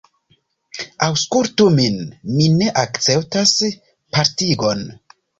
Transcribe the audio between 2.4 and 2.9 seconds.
ne